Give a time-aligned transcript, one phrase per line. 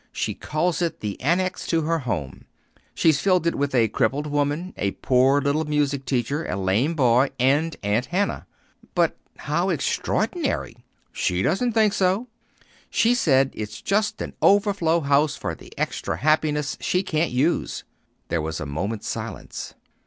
[0.11, 2.45] She calls it the Annex to her home.
[2.95, 7.29] She's filled it with a crippled woman, a poor little music teacher, a lame boy,
[7.39, 8.47] and Aunt Hannah."
[8.95, 10.75] "But how extraordinary!"
[11.11, 12.27] "She doesn't think so.
[12.89, 17.83] She says it's just an overflow house for the extra happiness she can't use."
[18.29, 19.75] There was a moment's silence.